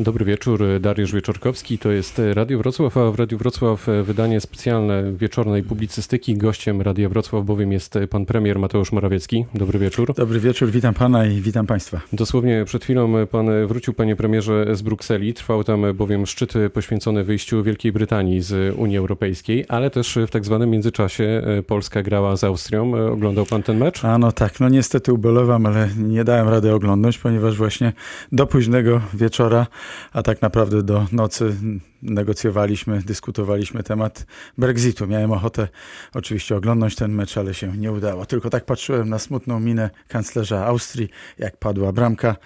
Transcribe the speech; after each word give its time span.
Dobry 0.00 0.24
wieczór, 0.24 0.64
Dariusz 0.80 1.12
Wieczorkowski. 1.12 1.78
To 1.78 1.90
jest 1.90 2.22
Radio 2.32 2.58
Wrocław, 2.58 2.96
a 2.96 3.10
w 3.10 3.14
Radiu 3.14 3.38
Wrocław 3.38 3.86
wydanie 4.02 4.40
specjalne 4.40 5.12
wieczornej 5.12 5.62
publicystyki. 5.62 6.36
Gościem 6.36 6.82
Radia 6.82 7.08
Wrocław 7.08 7.44
bowiem 7.44 7.72
jest 7.72 7.98
pan 8.10 8.26
premier 8.26 8.58
Mateusz 8.58 8.92
Morawiecki. 8.92 9.44
Dobry 9.54 9.78
wieczór. 9.78 10.14
Dobry 10.14 10.40
wieczór, 10.40 10.70
witam 10.70 10.94
pana 10.94 11.26
i 11.26 11.40
witam 11.40 11.66
państwa. 11.66 12.00
Dosłownie 12.12 12.64
przed 12.64 12.84
chwilą 12.84 13.26
pan 13.26 13.66
wrócił, 13.66 13.94
panie 13.94 14.16
premierze, 14.16 14.76
z 14.76 14.82
Brukseli. 14.82 15.34
Trwał 15.34 15.64
tam 15.64 15.82
bowiem 15.94 16.26
szczyt 16.26 16.52
poświęcony 16.72 17.24
wyjściu 17.24 17.62
Wielkiej 17.62 17.92
Brytanii 17.92 18.42
z 18.42 18.76
Unii 18.76 18.98
Europejskiej, 18.98 19.64
ale 19.68 19.90
też 19.90 20.18
w 20.26 20.30
tak 20.30 20.44
zwanym 20.44 20.70
międzyczasie 20.70 21.42
Polska 21.66 22.02
grała 22.02 22.36
z 22.36 22.44
Austrią. 22.44 23.10
Oglądał 23.12 23.46
pan 23.46 23.62
ten 23.62 23.78
mecz? 23.78 24.04
A 24.04 24.18
no 24.18 24.32
tak, 24.32 24.60
no 24.60 24.68
niestety 24.68 25.12
ubelowam, 25.12 25.66
ale 25.66 25.88
nie 25.98 26.24
dałem 26.24 26.48
rady 26.48 26.74
oglądnąć, 26.74 27.18
ponieważ 27.18 27.56
właśnie 27.56 27.92
do 28.32 28.46
późnego 28.46 29.00
wieczora 29.14 29.66
a 30.12 30.22
tak 30.22 30.42
naprawdę 30.42 30.82
do 30.82 31.06
nocy 31.12 31.56
negocjowaliśmy, 32.02 33.02
dyskutowaliśmy 33.02 33.82
temat 33.82 34.26
Brexitu. 34.58 35.06
Miałem 35.06 35.32
ochotę 35.32 35.68
oczywiście 36.14 36.56
oglądać 36.56 36.94
ten 36.94 37.12
mecz, 37.12 37.38
ale 37.38 37.54
się 37.54 37.76
nie 37.76 37.92
udało. 37.92 38.26
Tylko 38.26 38.50
tak 38.50 38.64
patrzyłem 38.64 39.08
na 39.08 39.18
smutną 39.18 39.60
minę 39.60 39.90
kanclerza 40.08 40.66
Austrii, 40.66 41.08
jak 41.38 41.56
padła 41.56 41.92
bramka 41.92 42.36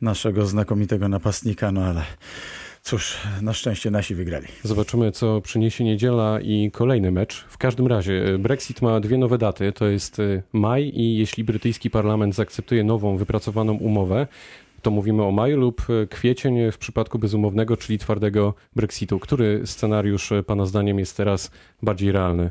naszego 0.00 0.46
znakomitego 0.46 1.08
napastnika, 1.08 1.72
no 1.72 1.84
ale 1.84 2.02
cóż, 2.82 3.18
na 3.42 3.52
szczęście 3.52 3.90
nasi 3.90 4.14
wygrali. 4.14 4.46
Zobaczymy, 4.62 5.12
co 5.12 5.40
przyniesie 5.40 5.84
niedziela 5.84 6.40
i 6.40 6.70
kolejny 6.70 7.10
mecz. 7.10 7.44
W 7.48 7.58
każdym 7.58 7.86
razie, 7.86 8.38
Brexit 8.38 8.82
ma 8.82 9.00
dwie 9.00 9.18
nowe 9.18 9.38
daty. 9.38 9.72
To 9.72 9.86
jest 9.86 10.18
y, 10.18 10.42
maj 10.52 10.92
i 10.94 11.18
jeśli 11.18 11.44
brytyjski 11.44 11.90
parlament 11.90 12.34
zaakceptuje 12.34 12.84
nową, 12.84 13.16
wypracowaną 13.16 13.72
umowę, 13.72 14.26
to 14.82 14.90
mówimy 14.90 15.22
o 15.22 15.30
maju 15.30 15.56
lub 15.56 15.82
e, 15.90 16.06
kwiecień 16.06 16.72
w 16.72 16.78
przypadku 16.78 17.18
bezumownego, 17.18 17.76
czyli 17.76 17.98
twardego 17.98 18.54
Brexitu. 18.76 19.18
Który 19.18 19.62
scenariusz 19.64 20.32
e, 20.32 20.42
Pana 20.42 20.66
zdaniem 20.66 20.98
jest 20.98 21.16
teraz 21.16 21.50
bardziej 21.82 22.12
realny? 22.12 22.50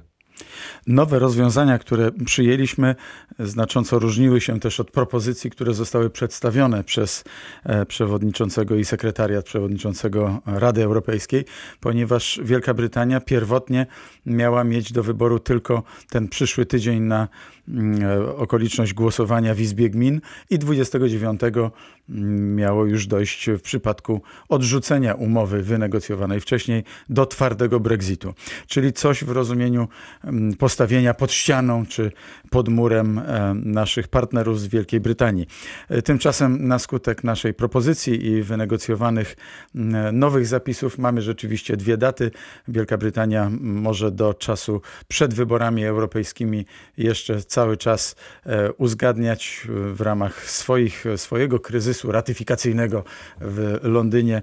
Nowe 0.87 1.19
rozwiązania, 1.19 1.79
które 1.79 2.11
przyjęliśmy, 2.11 2.95
znacząco 3.39 3.99
różniły 3.99 4.41
się 4.41 4.59
też 4.59 4.79
od 4.79 4.91
propozycji, 4.91 5.49
które 5.49 5.73
zostały 5.73 6.09
przedstawione 6.09 6.83
przez 6.83 7.23
e, 7.63 7.85
przewodniczącego 7.85 8.75
i 8.75 8.85
sekretariat 8.85 9.45
przewodniczącego 9.45 10.41
Rady 10.45 10.83
Europejskiej, 10.83 11.45
ponieważ 11.80 12.39
Wielka 12.43 12.73
Brytania 12.73 13.19
pierwotnie 13.19 13.85
miała 14.25 14.63
mieć 14.63 14.91
do 14.91 15.03
wyboru 15.03 15.39
tylko 15.39 15.83
ten 16.09 16.27
przyszły 16.27 16.65
tydzień 16.65 17.02
na 17.02 17.27
okoliczność 18.37 18.93
głosowania 18.93 19.53
w 19.53 19.59
Izbie 19.59 19.89
Gmin 19.89 20.21
i 20.49 20.59
29 20.59 21.41
mm, 21.43 22.55
miało 22.55 22.85
już 22.85 23.07
dojść 23.07 23.49
w 23.49 23.61
przypadku 23.61 24.21
odrzucenia 24.49 25.13
umowy 25.13 25.63
wynegocjowanej 25.63 26.39
wcześniej 26.39 26.83
do 27.09 27.25
twardego 27.25 27.79
Brexitu, 27.79 28.33
czyli 28.67 28.93
coś 28.93 29.23
w 29.23 29.29
rozumieniu 29.29 29.87
mm, 30.23 30.53
postawienia 30.53 31.13
pod 31.13 31.31
ścianą 31.31 31.85
czy 31.85 32.11
pod 32.49 32.69
murem 32.69 33.19
e, 33.19 33.53
naszych 33.53 34.07
partnerów 34.07 34.59
z 34.59 34.67
Wielkiej 34.67 34.99
Brytanii. 34.99 35.47
E, 35.89 36.02
tymczasem 36.02 36.67
na 36.67 36.79
skutek 36.79 37.23
naszej 37.23 37.53
propozycji 37.53 38.25
i 38.25 38.43
wynegocjowanych 38.43 39.35
nowych 40.13 40.47
zapisów 40.47 40.97
mamy 40.97 41.21
rzeczywiście 41.21 41.77
dwie 41.77 41.97
daty. 41.97 42.31
Wielka 42.67 42.97
Brytania 42.97 43.52
może 43.61 44.11
do 44.11 44.33
czasu 44.33 44.81
przed 45.07 45.33
wyborami 45.33 45.85
europejskimi 45.85 46.65
jeszcze 46.97 47.41
cały 47.58 47.77
czas 47.77 48.16
e, 48.45 48.72
uzgadniać 48.72 49.67
w 49.69 50.02
ramach 50.02 50.50
swoich, 50.50 51.03
swojego 51.16 51.59
kryzysu 51.59 52.11
ratyfikacyjnego 52.11 53.03
w 53.41 53.80
Londynie 53.83 54.41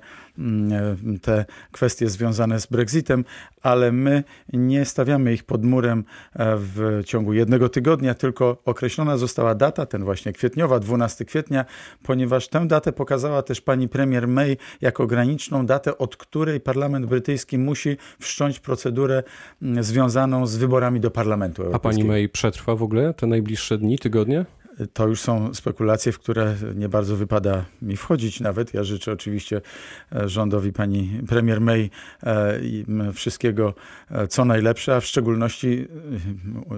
te 1.22 1.44
kwestie 1.72 2.08
związane 2.08 2.60
z 2.60 2.66
Brexitem, 2.66 3.24
ale 3.62 3.92
my 3.92 4.24
nie 4.52 4.84
stawiamy 4.84 5.32
ich 5.32 5.44
pod 5.44 5.64
murem 5.64 6.04
e, 6.32 6.56
w 6.56 7.02
ciągu 7.04 7.32
jednego 7.32 7.68
tygodnia, 7.68 8.14
tylko 8.14 8.62
określona 8.64 9.16
została 9.16 9.54
data, 9.54 9.86
ten 9.86 10.04
właśnie 10.04 10.32
kwietniowa, 10.32 10.80
12 10.80 11.24
kwietnia, 11.24 11.64
ponieważ 12.02 12.48
tę 12.48 12.66
datę 12.66 12.92
pokazała 12.92 13.42
też 13.42 13.60
pani 13.60 13.88
premier 13.88 14.28
May 14.28 14.56
jako 14.80 15.06
graniczną 15.06 15.66
datę, 15.66 15.98
od 15.98 16.16
której 16.16 16.60
parlament 16.60 17.06
brytyjski 17.06 17.58
musi 17.58 17.96
wszcząć 18.20 18.60
procedurę 18.60 19.22
mm, 19.62 19.84
związaną 19.84 20.46
z 20.46 20.56
wyborami 20.56 21.00
do 21.00 21.10
Parlamentu 21.10 21.62
Europejskiego. 21.62 21.90
A 21.90 21.92
pani 21.92 22.08
May 22.08 22.28
przetrwa 22.28 22.76
w 22.76 22.82
ogóle 22.82 23.14
te 23.14 23.26
najbliższe 23.26 23.78
dni, 23.78 23.98
tygodnie? 23.98 24.44
To 24.92 25.08
już 25.08 25.20
są 25.20 25.54
spekulacje, 25.54 26.12
w 26.12 26.18
które 26.18 26.54
nie 26.74 26.88
bardzo 26.88 27.16
wypada 27.16 27.64
mi 27.82 27.96
wchodzić 27.96 28.40
nawet. 28.40 28.74
Ja 28.74 28.84
życzę 28.84 29.12
oczywiście 29.12 29.60
e, 30.12 30.28
rządowi 30.28 30.72
pani 30.72 31.20
premier 31.28 31.60
May 31.60 31.90
e, 32.22 33.12
wszystkiego 33.12 33.74
e, 34.10 34.26
co 34.28 34.44
najlepsze, 34.44 34.96
a 34.96 35.00
w 35.00 35.04
szczególności 35.04 35.88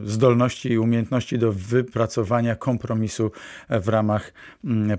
zdolności 0.05 0.73
i 0.73 0.79
umiejętności 0.79 1.39
do 1.39 1.53
wypracowania 1.53 2.57
kompromisu 2.57 3.31
w 3.71 3.89
ramach 3.89 4.33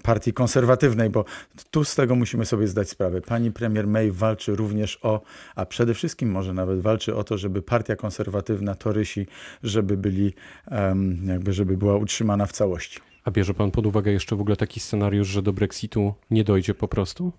partii 0.03 0.33
konserwatywnej, 0.33 1.09
bo 1.09 1.25
tu 1.71 1.83
z 1.83 1.95
tego 1.95 2.15
musimy 2.15 2.45
sobie 2.45 2.67
zdać 2.67 2.89
sprawę. 2.89 3.21
Pani 3.21 3.51
premier 3.51 3.87
May 3.87 4.11
walczy 4.11 4.55
również 4.55 4.99
o, 5.01 5.21
a 5.55 5.65
przede 5.65 5.93
wszystkim 5.93 6.31
może 6.31 6.53
nawet 6.53 6.81
walczy 6.81 7.15
o 7.15 7.23
to, 7.23 7.37
żeby 7.37 7.61
partia 7.61 7.95
konserwatywna, 7.95 8.75
torysi, 8.75 9.27
żeby 9.63 9.97
byli, 9.97 10.33
jakby 11.25 11.53
żeby 11.53 11.77
była 11.77 11.95
utrzymana 11.95 12.45
w 12.45 12.51
całości. 12.51 12.86
A 13.27 13.31
bierze 13.31 13.53
pan 13.53 13.71
pod 13.71 13.85
uwagę 13.85 14.11
jeszcze 14.11 14.35
w 14.35 14.41
ogóle 14.41 14.55
taki 14.55 14.79
scenariusz, 14.79 15.27
że 15.27 15.41
do 15.41 15.53
Brexitu 15.53 16.13
nie 16.31 16.43
dojdzie 16.43 16.73
po 16.73 16.87
prostu? 16.87 17.31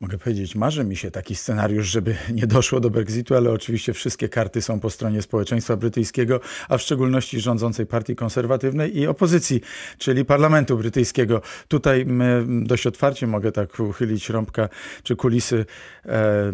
Mogę 0.00 0.18
powiedzieć, 0.18 0.54
marzy 0.54 0.84
mi 0.84 0.96
się 0.96 1.10
taki 1.10 1.34
scenariusz, 1.34 1.86
żeby 1.86 2.16
nie 2.34 2.46
doszło 2.46 2.80
do 2.80 2.90
Brexitu, 2.90 3.34
ale 3.34 3.50
oczywiście 3.50 3.92
wszystkie 3.92 4.28
karty 4.28 4.62
są 4.62 4.80
po 4.80 4.90
stronie 4.90 5.22
społeczeństwa 5.22 5.76
brytyjskiego, 5.76 6.40
a 6.68 6.78
w 6.78 6.82
szczególności 6.82 7.40
rządzącej 7.40 7.86
partii 7.86 8.16
konserwatywnej 8.16 8.98
i 8.98 9.06
opozycji, 9.06 9.60
czyli 9.98 10.24
parlamentu 10.24 10.78
brytyjskiego. 10.78 11.42
Tutaj 11.68 12.06
my 12.06 12.44
dość 12.48 12.86
otwarcie 12.86 13.26
mogę 13.26 13.52
tak 13.52 13.80
uchylić 13.80 14.30
rąbka 14.30 14.68
czy 15.02 15.16
kulisy 15.16 15.66
e, 16.06 16.52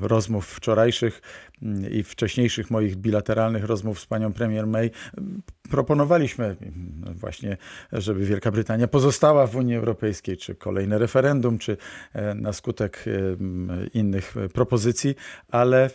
rozmów 0.00 0.46
wczorajszych 0.46 1.22
i 1.90 2.02
wcześniejszych 2.02 2.70
moich 2.70 2.96
bilateralnych 2.96 3.64
rozmów 3.64 4.00
z 4.00 4.06
panią 4.06 4.32
premier 4.32 4.66
May 4.66 4.90
proponowaliśmy 5.70 6.56
właśnie, 7.14 7.56
żeby 7.92 8.24
Wielka 8.24 8.50
Brytania 8.50 8.88
pozostała 8.88 9.46
w 9.46 9.56
Unii 9.56 9.76
Europejskiej, 9.76 10.36
czy 10.36 10.54
kolejne 10.54 10.98
referendum, 10.98 11.58
czy 11.58 11.76
na 12.40 12.52
skutek 12.52 13.04
e, 13.06 13.10
innych 13.94 14.34
propozycji, 14.54 15.14
ale 15.50 15.90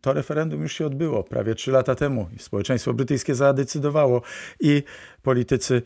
to 0.00 0.12
referendum 0.12 0.62
już 0.62 0.72
się 0.72 0.86
odbyło 0.86 1.24
prawie 1.24 1.54
trzy 1.54 1.70
lata 1.70 1.94
temu. 1.94 2.28
Społeczeństwo 2.38 2.94
brytyjskie 2.94 3.34
zadecydowało 3.34 4.22
i 4.60 4.82
politycy 5.22 5.82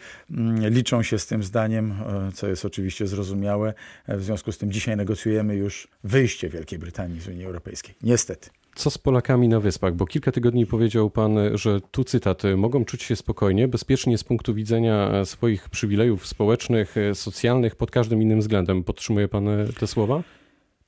liczą 0.70 1.02
się 1.02 1.19
z 1.19 1.26
tym 1.26 1.42
zdaniem, 1.42 1.92
e, 1.92 2.32
co 2.32 2.48
jest 2.48 2.64
oczywiście 2.64 3.06
zrozumiałe. 3.06 3.74
W 4.08 4.22
związku 4.22 4.52
z 4.52 4.58
tym 4.58 4.72
dzisiaj 4.72 4.96
negocjujemy 4.96 5.56
już 5.56 5.88
wyjście 6.04 6.48
Wielkiej 6.48 6.78
Brytanii 6.78 7.20
z 7.20 7.28
Unii 7.28 7.44
Europejskiej. 7.44 7.94
Niestety. 8.02 8.50
Co 8.78 8.91
z 8.91 8.99
Polakami 8.99 9.49
na 9.49 9.61
Wyspach? 9.61 9.94
Bo 9.94 10.06
kilka 10.06 10.33
tygodni 10.33 10.66
powiedział 10.66 11.11
pan, 11.11 11.39
że 11.55 11.81
tu 11.81 12.05
cytat, 12.05 12.43
mogą 12.56 12.84
czuć 12.84 13.03
się 13.03 13.16
spokojnie, 13.16 13.69
bezpiecznie 13.69 14.19
z 14.19 14.25
punktu 14.25 14.55
widzenia 14.55 15.25
swoich 15.25 15.69
przywilejów 15.69 16.27
społecznych, 16.27 16.94
socjalnych, 17.15 17.77
pod 17.77 17.91
każdym 17.91 18.22
innym 18.22 18.41
względem. 18.41 18.84
Podtrzymuje 18.84 19.28
pan 19.28 19.49
te 19.81 19.87
słowa? 19.87 20.22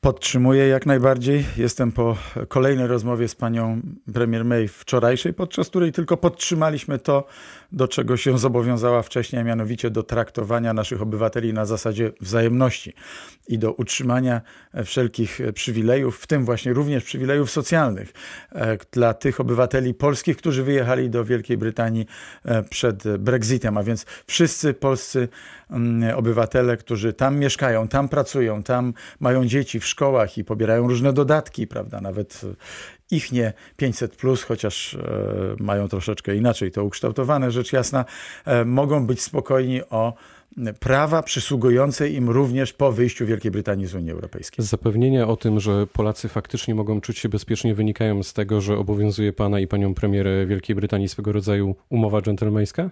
Podtrzymuję 0.00 0.69
jak 0.69 0.87
najbardziej. 0.87 1.44
Jestem 1.56 1.93
po 1.93 2.16
kolejnej 2.49 2.87
rozmowie 2.87 3.28
z 3.28 3.34
panią 3.34 3.81
premier 4.12 4.44
May 4.44 4.69
wczorajszej, 4.69 5.34
podczas 5.34 5.69
której 5.69 5.93
tylko 5.93 6.16
podtrzymaliśmy 6.16 6.99
to, 6.99 7.27
do 7.72 7.88
czego 7.88 8.16
się 8.16 8.38
zobowiązała 8.38 9.03
wcześniej, 9.03 9.41
a 9.41 9.44
mianowicie 9.44 9.91
do 9.91 10.03
traktowania 10.03 10.72
naszych 10.72 11.03
obywateli 11.03 11.53
na 11.53 11.66
zasadzie 11.66 12.12
wzajemności 12.21 12.94
i 13.49 13.59
do 13.59 13.72
utrzymania 13.72 14.41
wszelkich 14.85 15.41
przywilejów, 15.55 16.19
w 16.19 16.26
tym 16.26 16.44
właśnie 16.44 16.73
również 16.73 17.05
przywilejów 17.05 17.50
socjalnych 17.50 18.12
e, 18.52 18.79
dla 18.93 19.14
tych 19.14 19.41
obywateli 19.41 19.94
polskich, 19.94 20.37
którzy 20.37 20.62
wyjechali 20.62 21.11
do 21.11 21.25
Wielkiej 21.25 21.58
Brytanii 21.58 22.06
e, 22.44 22.62
przed 22.62 23.17
Brexitem, 23.19 23.79
a 23.79 23.82
więc 23.82 24.06
wszyscy 24.26 24.75
polscy 24.75 25.29
mm, 25.70 26.19
obywatele, 26.19 26.76
którzy 26.76 27.12
tam 27.12 27.38
mieszkają, 27.38 27.88
tam 27.88 28.08
pracują, 28.08 28.62
tam 28.62 28.94
mają 29.20 29.47
dzieci 29.47 29.81
szkołach 29.90 30.38
i 30.38 30.44
pobierają 30.44 30.88
różne 30.88 31.12
dodatki, 31.12 31.66
prawda, 31.66 32.00
nawet 32.00 32.40
ich 33.10 33.32
nie 33.32 33.52
500, 33.76 34.16
plus, 34.16 34.42
chociaż 34.42 34.94
e, 34.94 34.98
mają 35.58 35.88
troszeczkę 35.88 36.37
inaczej 36.37 36.70
to 36.70 36.84
ukształtowane, 36.84 37.50
rzecz 37.50 37.72
jasna, 37.72 38.04
e, 38.44 38.64
mogą 38.64 39.06
być 39.06 39.22
spokojni 39.22 39.82
o 39.90 40.14
prawa 40.81 41.22
przysługujące 41.22 42.10
im 42.10 42.31
również 42.31 42.72
po 42.72 42.92
wyjściu 42.92 43.26
Wielkiej 43.26 43.50
Brytanii 43.50 43.87
z 43.87 43.94
Unii 43.94 44.10
Europejskiej. 44.10 44.64
Zapewnienia 44.64 45.28
o 45.28 45.37
tym, 45.37 45.60
że 45.60 45.87
Polacy 45.87 46.28
faktycznie 46.28 46.75
mogą 46.75 47.00
czuć 47.00 47.19
się 47.19 47.28
bezpiecznie 47.28 47.75
wynikają 47.75 48.22
z 48.22 48.32
tego, 48.32 48.60
że 48.60 48.78
obowiązuje 48.78 49.32
pana 49.32 49.60
i 49.60 49.66
panią 49.66 49.94
premierę 49.94 50.46
Wielkiej 50.46 50.76
Brytanii 50.76 51.08
swego 51.08 51.32
rodzaju 51.32 51.75
umowa 51.88 52.22
dżentelmeńska? 52.22 52.90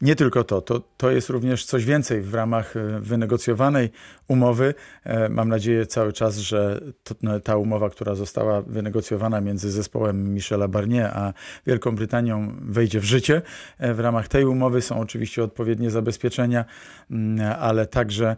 Nie 0.00 0.16
tylko 0.16 0.44
to, 0.44 0.60
to, 0.60 0.82
to 0.96 1.10
jest 1.10 1.30
również 1.30 1.64
coś 1.64 1.84
więcej 1.84 2.20
w 2.22 2.34
ramach 2.34 2.76
e, 2.76 3.00
wynegocjowanej 3.00 3.90
umowy. 4.28 4.74
E, 5.04 5.28
mam 5.28 5.48
nadzieję 5.48 5.86
cały 5.86 6.12
czas, 6.12 6.36
że 6.36 6.80
to, 7.04 7.14
no, 7.22 7.40
ta 7.40 7.56
umowa, 7.56 7.90
która 7.90 8.14
została 8.14 8.62
wynegocjowana 8.62 9.40
między 9.40 9.70
zespołem 9.70 10.34
Michela 10.34 10.68
Barnier 10.68 11.06
a 11.06 11.32
Wielką 11.66 11.94
Brytanią 11.94 12.56
wejdzie 12.60 13.00
w 13.00 13.04
życie. 13.04 13.42
E, 13.78 13.94
w 13.94 14.00
ramach 14.00 14.28
tej 14.28 14.44
umowy 14.44 14.82
są 14.82 15.00
oczywiście 15.00 15.44
odpowiednie 15.44 15.90
zabezpieczenia, 15.90 16.64
mm, 17.10 17.56
ale 17.60 17.86
także 17.86 18.36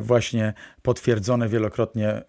właśnie 0.00 0.54
potwierdzone 0.82 1.48
wielokrotnie 1.48 2.22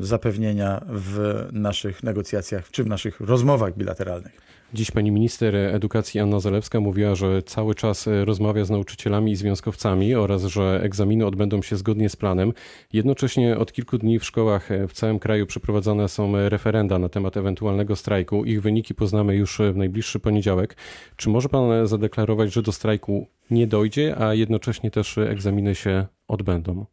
zapewnienia 0.00 0.84
w 0.88 1.46
naszych 1.52 2.02
negocjacjach 2.02 2.70
czy 2.70 2.84
w 2.84 2.86
naszych 2.86 3.20
rozmowach 3.20 3.76
bilateralnych. 3.76 4.55
Dziś 4.76 4.90
pani 4.90 5.10
minister 5.10 5.56
edukacji 5.56 6.20
Anna 6.20 6.40
Zalewska 6.40 6.80
mówiła, 6.80 7.14
że 7.14 7.42
cały 7.42 7.74
czas 7.74 8.08
rozmawia 8.24 8.64
z 8.64 8.70
nauczycielami 8.70 9.32
i 9.32 9.36
związkowcami 9.36 10.14
oraz, 10.14 10.44
że 10.44 10.80
egzaminy 10.82 11.26
odbędą 11.26 11.62
się 11.62 11.76
zgodnie 11.76 12.08
z 12.08 12.16
planem. 12.16 12.52
Jednocześnie 12.92 13.58
od 13.58 13.72
kilku 13.72 13.98
dni 13.98 14.18
w 14.18 14.24
szkołach 14.24 14.68
w 14.88 14.92
całym 14.92 15.18
kraju 15.18 15.46
przeprowadzane 15.46 16.08
są 16.08 16.48
referenda 16.48 16.98
na 16.98 17.08
temat 17.08 17.36
ewentualnego 17.36 17.96
strajku. 17.96 18.44
Ich 18.44 18.62
wyniki 18.62 18.94
poznamy 18.94 19.36
już 19.36 19.58
w 19.72 19.76
najbliższy 19.76 20.20
poniedziałek. 20.20 20.76
Czy 21.16 21.28
może 21.28 21.48
pan 21.48 21.86
zadeklarować, 21.86 22.52
że 22.52 22.62
do 22.62 22.72
strajku 22.72 23.26
nie 23.50 23.66
dojdzie, 23.66 24.18
a 24.18 24.34
jednocześnie 24.34 24.90
też 24.90 25.18
egzaminy 25.18 25.74
się 25.74 26.06
odbędą? 26.28 26.86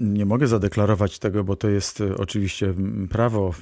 Nie 0.00 0.26
mogę 0.26 0.46
zadeklarować 0.46 1.18
tego, 1.18 1.44
bo 1.44 1.56
to 1.56 1.68
jest 1.68 2.00
e, 2.00 2.16
oczywiście 2.16 2.74
prawo 3.10 3.54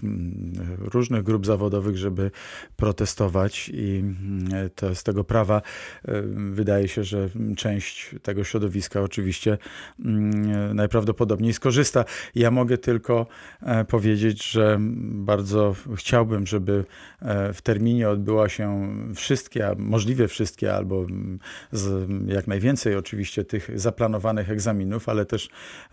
różnych 0.78 1.22
grup 1.22 1.46
zawodowych, 1.46 1.96
żeby 1.96 2.30
protestować 2.76 3.70
i 3.74 4.04
to 4.74 4.94
z 4.94 5.02
tego 5.02 5.24
prawa 5.24 5.62
e, 6.04 6.22
wydaje 6.52 6.88
się, 6.88 7.04
że 7.04 7.28
część 7.56 8.14
tego 8.22 8.44
środowiska 8.44 9.02
oczywiście 9.02 9.58
najprawdopodobniej 10.74 11.52
skorzysta. 11.52 12.04
Ja 12.34 12.50
mogę 12.50 12.78
tylko 12.78 13.26
e, 13.62 13.84
powiedzieć, 13.84 14.50
że 14.50 14.78
bardzo 15.00 15.74
chciałbym, 15.96 16.46
żeby 16.46 16.84
w 17.54 17.62
terminie 17.62 18.08
odbyła 18.08 18.48
się 18.48 18.88
wszystkie, 19.14 19.70
możliwie 19.78 20.28
wszystkie, 20.28 20.74
albo 20.74 21.06
jak 22.26 22.46
najwięcej 22.46 22.96
oczywiście 22.96 23.44
tych 23.44 23.80
zaplanowanych 23.80 24.50
egzaminów, 24.50 25.08
ale 25.08 25.26
też 25.26 25.35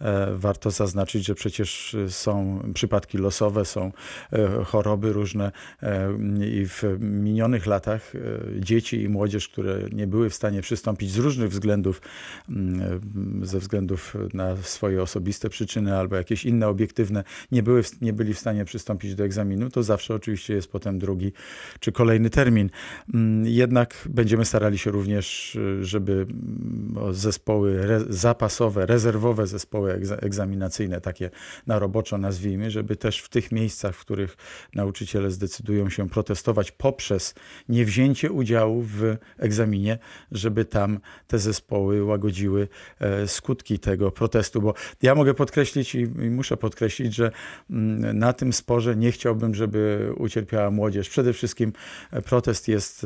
E, 0.01 0.35
warto 0.35 0.71
zaznaczyć, 0.71 1.25
że 1.25 1.35
przecież 1.35 1.95
są 2.09 2.63
przypadki 2.73 3.17
losowe, 3.17 3.65
są 3.65 3.91
e, 4.31 4.63
choroby 4.63 5.13
różne 5.13 5.51
e, 5.83 6.09
i 6.51 6.65
w 6.65 6.83
minionych 6.99 7.65
latach 7.65 8.13
dzieci 8.59 9.01
i 9.01 9.09
młodzież, 9.09 9.47
które 9.47 9.77
nie 9.91 10.07
były 10.07 10.29
w 10.29 10.33
stanie 10.33 10.61
przystąpić 10.61 11.11
z 11.11 11.17
różnych 11.17 11.49
względów, 11.49 12.01
mm, 12.49 13.01
ze 13.45 13.59
względów 13.59 14.17
na 14.33 14.55
swoje 14.55 15.01
osobiste 15.01 15.49
przyczyny 15.49 15.97
albo 15.97 16.15
jakieś 16.15 16.45
inne 16.45 16.67
obiektywne, 16.67 17.23
nie, 17.51 17.63
były, 17.63 17.83
nie 18.01 18.13
byli 18.13 18.33
w 18.33 18.39
stanie 18.39 18.65
przystąpić 18.65 19.15
do 19.15 19.23
egzaminu, 19.23 19.69
to 19.69 19.83
zawsze 19.83 20.15
oczywiście 20.15 20.53
jest 20.53 20.71
potem 20.71 20.99
drugi 20.99 21.31
czy 21.79 21.91
kolejny 21.91 22.29
termin. 22.29 22.69
Mm, 23.13 23.45
jednak 23.45 24.07
będziemy 24.09 24.45
starali 24.45 24.77
się 24.77 24.91
również, 24.91 25.57
żeby 25.81 26.13
mm, 26.13 27.13
zespoły 27.13 28.03
zapasowe, 28.09 28.85
rezerwowe 28.85 29.22
zespoły 29.45 29.99
egzaminacyjne, 30.21 31.01
takie 31.01 31.29
na 31.67 31.79
roboczo 31.79 32.17
nazwijmy, 32.17 32.71
żeby 32.71 32.95
też 32.95 33.19
w 33.19 33.29
tych 33.29 33.51
miejscach, 33.51 33.95
w 33.95 33.99
których 33.99 34.37
nauczyciele 34.75 35.31
zdecydują 35.31 35.89
się 35.89 36.09
protestować 36.09 36.71
poprzez 36.71 37.35
niewzięcie 37.69 38.31
udziału 38.31 38.81
w 38.81 39.15
egzaminie, 39.37 39.97
żeby 40.31 40.65
tam 40.65 40.99
te 41.27 41.39
zespoły 41.39 42.03
łagodziły 42.03 42.67
e, 42.99 43.27
skutki 43.27 43.79
tego 43.79 44.11
protestu. 44.11 44.61
Bo 44.61 44.73
ja 45.01 45.15
mogę 45.15 45.33
podkreślić 45.33 45.95
i, 45.95 46.07
muszę 46.07 46.57
podkreślić, 46.57 47.15
że 47.15 47.31
mm, 47.69 48.19
na 48.19 48.33
tym 48.33 48.53
sporze 48.53 48.95
nie 48.95 49.11
chciałbym, 49.11 49.55
żeby 49.55 50.09
ucierpiała 50.17 50.71
młodzież. 50.71 51.09
Przede 51.09 51.33
wszystkim 51.33 51.73
e, 52.11 52.21
protest 52.21 52.67
jest 52.67 53.03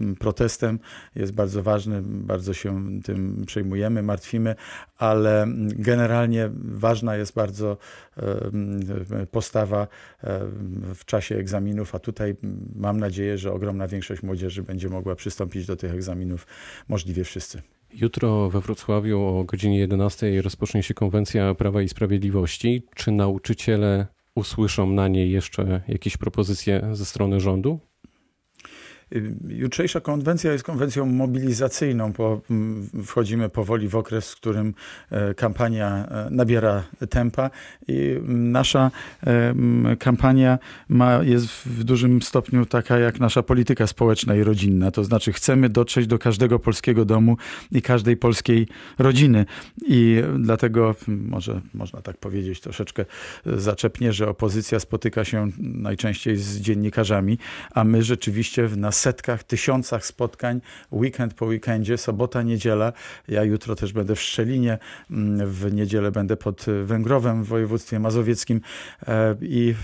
e, 0.00 0.14
protestem, 0.14 0.78
jest 1.14 1.32
bardzo 1.32 1.62
ważny, 1.62 2.02
bardzo 2.02 2.54
się 2.54 3.00
tym 3.04 3.44
przejmujemy, 3.46 4.02
martwimy, 4.02 4.54
ale 4.98 5.46
generalnie 5.58 6.50
ważna 6.64 7.16
jest 7.16 7.34
bardzo 7.34 7.76
postawa 9.30 9.88
w 10.94 11.04
czasie 11.04 11.36
egzaminów, 11.36 11.94
a 11.94 11.98
tutaj 11.98 12.36
mam 12.76 13.00
nadzieję, 13.00 13.38
że 13.38 13.52
ogromna 13.52 13.88
większość 13.88 14.22
młodzieży 14.22 14.62
będzie 14.62 14.88
mogła 14.88 15.14
przystąpić 15.14 15.66
do 15.66 15.76
tych 15.76 15.94
egzaminów, 15.94 16.46
możliwie 16.88 17.24
wszyscy. 17.24 17.62
Jutro 17.94 18.50
we 18.50 18.60
Wrocławiu 18.60 19.20
o 19.20 19.44
godzinie 19.44 19.78
11 19.78 20.42
rozpocznie 20.42 20.82
się 20.82 20.94
konwencja 20.94 21.54
Prawa 21.54 21.82
i 21.82 21.88
Sprawiedliwości. 21.88 22.82
Czy 22.94 23.10
nauczyciele 23.10 24.06
usłyszą 24.34 24.90
na 24.90 25.08
niej 25.08 25.30
jeszcze 25.30 25.82
jakieś 25.88 26.16
propozycje 26.16 26.88
ze 26.92 27.04
strony 27.04 27.40
rządu? 27.40 27.80
Jutrzejsza 29.48 30.00
konwencja 30.00 30.52
jest 30.52 30.64
konwencją 30.64 31.06
mobilizacyjną. 31.06 32.12
Po, 32.12 32.40
wchodzimy 33.04 33.48
powoli 33.48 33.88
w 33.88 33.96
okres, 33.96 34.32
w 34.32 34.36
którym 34.36 34.74
e, 35.10 35.34
kampania 35.34 36.06
e, 36.08 36.28
nabiera 36.30 36.82
tempa 37.10 37.50
i 37.88 38.20
nasza 38.28 38.90
e, 39.26 39.54
kampania 39.98 40.58
ma, 40.88 41.22
jest 41.22 41.46
w 41.46 41.84
dużym 41.84 42.22
stopniu 42.22 42.66
taka 42.66 42.98
jak 42.98 43.20
nasza 43.20 43.42
polityka 43.42 43.86
społeczna 43.86 44.34
i 44.34 44.42
rodzinna. 44.42 44.90
To 44.90 45.04
znaczy 45.04 45.32
chcemy 45.32 45.68
dotrzeć 45.68 46.06
do 46.06 46.18
każdego 46.18 46.58
polskiego 46.58 47.04
domu 47.04 47.36
i 47.72 47.82
każdej 47.82 48.16
polskiej 48.16 48.68
rodziny. 48.98 49.46
I 49.86 50.22
dlatego 50.38 50.94
może 51.08 51.60
można 51.74 52.02
tak 52.02 52.16
powiedzieć 52.16 52.60
troszeczkę 52.60 53.04
zaczepnie, 53.46 54.12
że 54.12 54.28
opozycja 54.28 54.80
spotyka 54.80 55.24
się 55.24 55.50
najczęściej 55.58 56.36
z 56.36 56.60
dziennikarzami, 56.60 57.38
a 57.74 57.84
my 57.84 58.02
rzeczywiście 58.02 58.68
w 58.68 58.76
nas 58.76 58.93
setkach, 58.94 59.44
tysiącach 59.44 60.06
spotkań, 60.06 60.60
weekend 60.92 61.34
po 61.34 61.46
weekendzie, 61.46 61.98
sobota, 61.98 62.42
niedziela. 62.42 62.92
Ja 63.28 63.44
jutro 63.44 63.74
też 63.74 63.92
będę 63.92 64.14
w 64.14 64.20
Szczelinie, 64.20 64.78
mm, 65.10 65.50
w 65.50 65.74
niedzielę 65.74 66.10
będę 66.10 66.36
pod 66.36 66.66
Węgrowem 66.84 67.44
w 67.44 67.46
województwie 67.46 68.00
mazowieckim 68.00 68.60
e, 69.06 69.36
i 69.40 69.74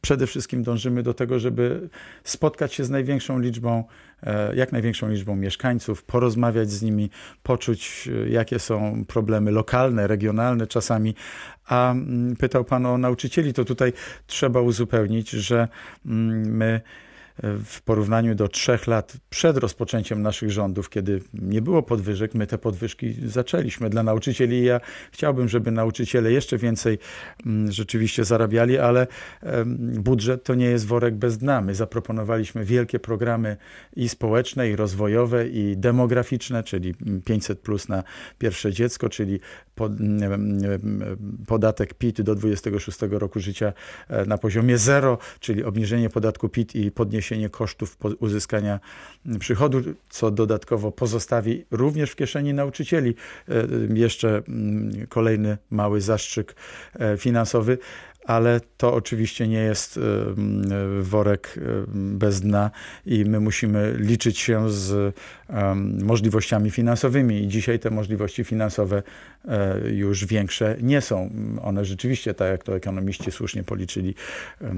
przede 0.00 0.26
wszystkim 0.26 0.62
dążymy 0.62 1.02
do 1.02 1.14
tego, 1.14 1.38
żeby 1.38 1.88
spotkać 2.24 2.74
się 2.74 2.84
z 2.84 2.90
największą 2.90 3.38
liczbą 3.38 3.84
e, 4.22 4.56
jak 4.56 4.72
największą 4.72 5.08
liczbą 5.08 5.36
mieszkańców, 5.36 6.04
porozmawiać 6.04 6.70
z 6.70 6.82
nimi, 6.82 7.10
poczuć, 7.42 8.08
e, 8.26 8.28
jakie 8.28 8.58
są 8.58 9.04
problemy 9.04 9.50
lokalne, 9.50 10.06
regionalne 10.06 10.66
czasami. 10.66 11.14
A 11.66 11.92
mm, 11.92 12.36
pytał 12.36 12.64
Pan 12.64 12.86
o 12.86 12.98
nauczycieli, 12.98 13.52
to 13.52 13.64
tutaj 13.64 13.92
trzeba 14.26 14.60
uzupełnić, 14.60 15.30
że 15.30 15.68
mm, 16.06 16.56
my 16.56 16.80
w 17.42 17.82
porównaniu 17.82 18.34
do 18.34 18.48
trzech 18.48 18.86
lat 18.86 19.16
przed 19.30 19.56
rozpoczęciem 19.56 20.22
naszych 20.22 20.50
rządów, 20.50 20.90
kiedy 20.90 21.20
nie 21.34 21.62
było 21.62 21.82
podwyżek, 21.82 22.34
my 22.34 22.46
te 22.46 22.58
podwyżki 22.58 23.14
zaczęliśmy 23.26 23.90
dla 23.90 24.02
nauczycieli. 24.02 24.64
Ja 24.64 24.80
chciałbym, 25.12 25.48
żeby 25.48 25.70
nauczyciele 25.70 26.32
jeszcze 26.32 26.58
więcej 26.58 26.98
mm, 27.46 27.72
rzeczywiście 27.72 28.24
zarabiali, 28.24 28.78
ale 28.78 29.06
budżet 29.98 30.44
to 30.44 30.54
nie 30.54 30.66
jest 30.66 30.86
worek 30.86 31.14
bez 31.14 31.38
dna. 31.38 31.60
My 31.60 31.74
zaproponowaliśmy 31.74 32.64
wielkie 32.64 32.98
programy 32.98 33.56
i 33.96 34.08
społeczne, 34.08 34.70
i 34.70 34.76
rozwojowe, 34.76 35.48
i 35.48 35.76
demograficzne, 35.76 36.62
czyli 36.62 36.94
500 37.24 37.60
plus 37.60 37.88
na 37.88 38.02
pierwsze 38.38 38.72
dziecko, 38.72 39.08
czyli 39.08 39.40
podatek 41.46 41.94
PIT 41.94 42.22
do 42.22 42.34
26 42.34 42.98
roku 43.10 43.40
życia 43.40 43.72
e, 44.08 44.24
na 44.24 44.38
poziomie 44.38 44.78
zero, 44.78 45.18
czyli 45.40 45.64
obniżenie 45.64 46.10
podatku 46.10 46.48
PIT 46.48 46.74
i 46.74 46.90
podniesienie 46.90 47.25
kosztów 47.50 47.96
uzyskania 48.18 48.80
przychodu, 49.38 49.82
co 50.08 50.30
dodatkowo 50.30 50.92
pozostawi 50.92 51.64
również 51.70 52.10
w 52.10 52.16
kieszeni 52.16 52.54
nauczycieli. 52.54 53.14
E, 53.48 53.54
jeszcze 53.94 54.42
kolejny 55.08 55.58
mały 55.70 56.00
zastrzyk 56.00 56.54
e, 56.94 57.16
finansowy 57.16 57.78
ale 58.26 58.60
to 58.76 58.94
oczywiście 58.94 59.48
nie 59.48 59.58
jest 59.58 60.00
worek 61.00 61.54
bez 61.94 62.40
dna 62.40 62.70
i 63.06 63.24
my 63.24 63.40
musimy 63.40 63.94
liczyć 63.98 64.38
się 64.38 64.70
z 64.70 65.14
możliwościami 66.02 66.70
finansowymi. 66.70 67.42
I 67.42 67.48
dzisiaj 67.48 67.78
te 67.78 67.90
możliwości 67.90 68.44
finansowe 68.44 69.02
e, 69.48 69.80
już 69.90 70.24
większe 70.24 70.76
nie 70.80 71.00
są. 71.00 71.30
One 71.62 71.84
rzeczywiście, 71.84 72.34
tak 72.34 72.48
jak 72.50 72.64
to 72.64 72.76
ekonomiści 72.76 73.30
słusznie 73.30 73.62
policzyli, 73.64 74.14
e, 74.60 74.74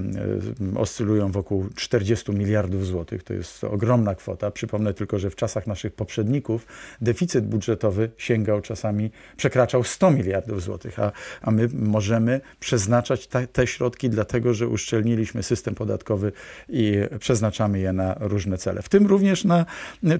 oscylują 0.78 1.32
wokół 1.32 1.68
40 1.76 2.32
miliardów 2.32 2.86
złotych. 2.86 3.22
To 3.22 3.34
jest 3.34 3.64
ogromna 3.64 4.14
kwota. 4.14 4.50
Przypomnę 4.50 4.94
tylko, 4.94 5.18
że 5.18 5.30
w 5.30 5.36
czasach 5.36 5.66
naszych 5.66 5.92
poprzedników 5.92 6.66
deficyt 7.00 7.46
budżetowy 7.46 8.10
sięgał 8.16 8.60
czasami, 8.60 9.10
przekraczał 9.36 9.84
100 9.84 10.10
miliardów 10.10 10.62
złotych, 10.62 10.98
a, 10.98 11.12
a 11.42 11.50
my 11.50 11.68
możemy 11.72 12.40
przeznaczać 12.60 13.26
tak 13.26 13.37
te, 13.46 13.66
środki, 13.66 14.10
dlatego 14.10 14.54
że 14.54 14.68
uszczelniliśmy 14.68 15.42
system 15.42 15.74
podatkowy 15.74 16.32
i 16.68 16.94
przeznaczamy 17.18 17.78
je 17.78 17.92
na 17.92 18.16
różne 18.20 18.58
cele. 18.58 18.82
W 18.82 18.88
tym 18.88 19.06
również 19.06 19.44
na 19.44 19.66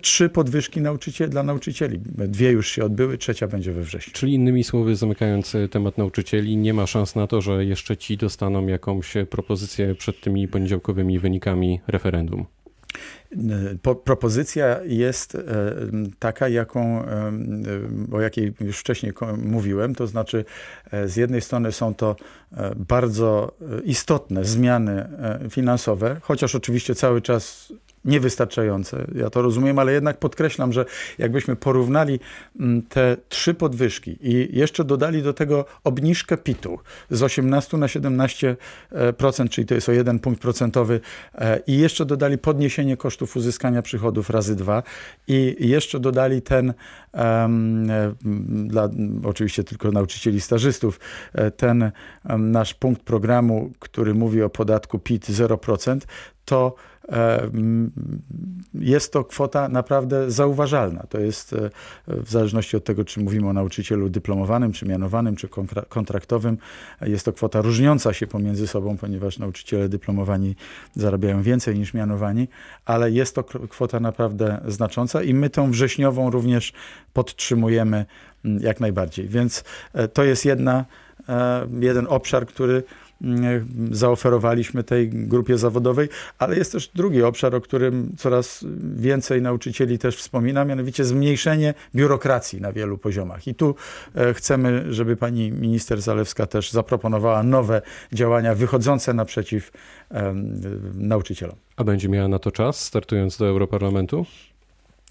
trzy 0.03 0.29
podwyżki 0.29 0.81
nauczycieli, 0.81 1.31
dla 1.31 1.43
nauczycieli. 1.43 2.01
Dwie 2.15 2.51
już 2.51 2.69
się 2.69 2.85
odbyły, 2.85 3.19
trzecia 3.19 3.49
będzie 3.49 3.73
we 3.73 3.83
wrześniu. 3.83 4.13
Czyli 4.13 4.35
innymi 4.35 4.65
słowy, 4.65 4.97
zamykając 4.97 5.57
temat 5.71 5.99
nauczycieli, 5.99 6.57
nie 6.57 6.75
ma 6.75 6.87
szans 6.87 7.15
na 7.15 7.27
to, 7.27 7.41
że 7.41 7.65
jeszcze 7.65 7.97
ci 7.97 8.17
dostaną 8.17 8.67
jakąś 8.67 9.15
propozycję 9.31 9.95
przed 9.95 10.21
tymi 10.21 10.49
poniedziałkowymi 10.49 11.19
wynikami 11.19 11.81
referendum. 11.87 12.47
Po, 13.83 13.95
propozycja 13.95 14.81
jest 14.85 15.35
e, 15.35 15.41
taka, 16.19 16.49
jaką, 16.49 17.05
e, 17.05 17.33
o 18.13 18.21
jakiej 18.21 18.55
już 18.61 18.79
wcześniej 18.79 19.13
mówiłem, 19.37 19.95
to 19.95 20.07
znaczy 20.07 20.45
e, 20.91 21.09
z 21.09 21.17
jednej 21.17 21.41
strony 21.41 21.73
są 21.73 21.95
to 21.95 22.17
bardzo 22.77 23.53
istotne 23.85 24.45
zmiany 24.45 25.09
finansowe, 25.51 26.17
chociaż 26.23 26.55
oczywiście 26.55 26.95
cały 26.95 27.23
czas 27.23 27.73
niewystarczające. 28.05 29.07
Ja 29.15 29.31
to 29.31 29.43
rozumiem, 29.43 29.79
ale 29.79 29.93
jednak 29.93 30.19
podkreślam, 30.19 30.73
że 30.73 30.85
jakbyśmy 31.19 31.57
porównali 31.57 32.21
mm, 32.61 32.83
te 32.83 33.17
trzy 33.29 33.55
podwyżki 33.55 34.19
i 34.21 34.59
jeszcze 34.59 34.85
dodali 34.85 35.23
do 35.23 35.33
tego 35.33 35.65
obniżkę 35.85 36.37
PIT-u 36.37 36.79
z 37.11 37.23
18 37.23 37.77
na 37.77 37.87
17%, 37.87 39.49
czyli 39.49 39.67
to 39.67 39.75
jest 39.75 39.89
o 39.89 39.93
jeden 39.93 40.19
punkt 40.19 40.43
procentowy 40.43 41.01
e, 41.35 41.61
i 41.67 41.79
jeszcze 41.79 42.05
dodali 42.05 42.39
podniesienie 42.39 42.97
kosztów 42.97 43.37
uzyskania 43.37 43.83
przychodów 43.83 44.31
razy 44.31 44.57
dwa 44.57 44.83
i 45.29 45.57
jeszcze 45.59 46.01
dodali 46.01 46.43
ten 46.43 46.75
dla 48.67 48.89
oczywiście 49.25 49.65
tylko 49.65 49.91
nauczycieli 49.91 50.41
stażystów, 50.41 51.01
e, 51.33 51.51
ten 51.51 51.93
nasz 52.39 52.75
punkt 52.75 53.03
programu, 53.03 53.71
który 53.79 54.15
mówi 54.15 54.43
o 54.43 54.51
podatku 54.51 54.99
PIT 54.99 55.29
0%, 55.29 56.07
to 56.45 56.75
E, 57.13 57.51
jest 58.75 59.13
to 59.13 59.25
kwota 59.25 59.69
naprawdę 59.69 60.31
zauważalna. 60.31 61.07
To 61.09 61.19
jest 61.19 61.53
e, 61.53 61.71
w 62.09 62.31
zależności 62.31 62.77
od 62.77 62.85
tego, 62.85 63.05
czy 63.05 63.21
mówimy 63.21 63.49
o 63.49 63.53
nauczycielu 63.53 64.09
dyplomowanym, 64.09 64.73
czy 64.73 64.87
mianowanym, 64.87 65.37
czy 65.37 65.49
kontraktowym, 65.89 66.59
jest 67.01 67.25
to 67.25 67.33
kwota 67.33 67.63
różniąca 67.63 68.13
się 68.13 68.27
pomiędzy 68.27 68.67
sobą, 68.67 68.97
ponieważ 68.97 69.39
nauczyciele 69.39 69.89
dyplomowani 69.89 70.57
zarabiają 70.95 71.43
więcej 71.43 71.79
niż 71.79 71.95
mianowani, 71.95 72.49
ale 72.85 73.11
jest 73.11 73.35
to 73.35 73.45
kwota 73.45 74.01
naprawdę 74.01 74.61
znacząca 74.67 75.23
i 75.23 75.35
my 75.35 75.51
tą 75.51 75.71
wrześniową 75.71 76.31
również 76.31 76.73
podtrzymujemy 77.13 78.07
jak 78.45 78.81
najbardziej. 78.81 79.29
Więc 79.29 79.65
e, 79.95 80.09
to 80.09 80.25
jest 80.25 80.45
jedna, 80.45 80.85
jeden 81.81 82.07
obszar, 82.09 82.47
który 82.47 82.83
zaoferowaliśmy 83.91 84.85
tej 84.85 85.09
grupie 85.09 85.59
zawodowej, 85.59 86.09
ale 86.39 86.57
jest 86.57 86.73
też 86.73 86.89
drugi 86.95 87.23
obszar, 87.23 87.55
o 87.55 87.61
którym 87.61 88.13
coraz 88.19 88.65
więcej 88.97 89.43
nauczycieli 89.43 89.99
też 89.99 90.17
wspomina, 90.17 90.65
mianowicie 90.65 91.05
zmniejszenie 91.05 91.75
biurokracji 91.95 92.61
na 92.61 92.73
wielu 92.73 92.99
poziomach. 92.99 93.47
I 93.47 93.55
tu 93.55 93.75
e, 94.15 94.35
chcemy, 94.35 94.85
żeby 94.95 95.17
pani 95.17 95.53
minister 95.53 96.03
Zalewska 96.03 96.47
też 96.47 96.73
zaproponowała 96.73 97.43
nowe 97.43 97.83
działania 98.13 98.55
wychodzące 98.55 99.15
naprzeciw 99.15 99.73
nauczycielom. 100.95 101.57
A 101.77 101.85
będzie 101.85 102.09
miała 102.09 102.29
na 102.29 102.39
to 102.39 102.51
czas, 102.51 102.85
startując 102.85 103.39
do 103.39 103.47
Europarlamentu? 103.47 104.27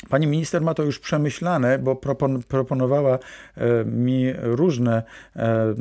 Pani 0.10 0.28
minister 0.28 0.62
ma 0.62 0.74
to 0.74 0.84
już 0.84 1.00
przemyślane, 1.00 1.80
bo 1.80 1.96
propon 1.96 2.44
proponowała 2.44 3.20
e, 3.58 3.86
mi 3.86 4.34
różne 4.42 5.04
e, 5.36 5.76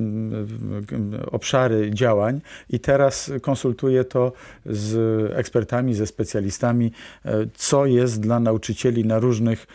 obszary 1.31 1.91
działań 1.91 2.41
i 2.71 2.81
teraz 2.81 3.33
konsultuję 3.43 4.05
to 4.05 4.33
z 4.67 5.33
ekspertami, 5.33 5.95
ze 5.95 6.07
specjalistami, 6.07 6.93
e, 7.25 7.47
co 7.55 7.87
jest 7.87 8.21
dla 8.21 8.41
nauczycieli 8.41 9.05
na 9.05 9.19
różnych 9.19 9.67